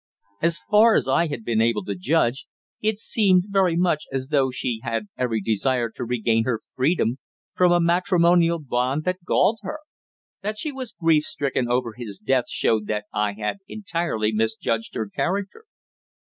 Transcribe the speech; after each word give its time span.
As 0.41 0.57
far 0.67 0.95
as 0.95 1.07
I 1.07 1.27
had 1.27 1.45
been 1.45 1.61
able 1.61 1.85
to 1.85 1.93
judge, 1.93 2.47
it 2.81 2.97
seemed 2.97 3.43
very 3.49 3.75
much 3.77 4.05
as 4.11 4.29
though 4.29 4.49
she 4.49 4.81
had 4.83 5.09
every 5.15 5.39
desire 5.41 5.91
to 5.91 6.03
regain 6.03 6.43
her 6.45 6.59
freedom 6.75 7.19
from 7.55 7.71
a 7.71 7.79
matrimonial 7.79 8.57
bond 8.57 9.03
that 9.03 9.23
galled 9.23 9.59
her. 9.61 9.81
That 10.41 10.57
she 10.57 10.71
was 10.71 10.91
grief 10.99 11.25
stricken 11.25 11.69
over 11.69 11.93
his 11.95 12.17
death 12.17 12.49
showed 12.49 12.87
that 12.87 13.05
I 13.13 13.33
had 13.33 13.57
entirely 13.67 14.31
misjudged 14.31 14.95
her 14.95 15.07
character. 15.07 15.65